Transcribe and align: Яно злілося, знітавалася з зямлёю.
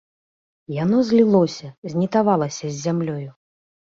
Яно 0.83 0.97
злілося, 1.09 1.67
знітавалася 1.93 2.65
з 2.71 2.81
зямлёю. 2.87 3.29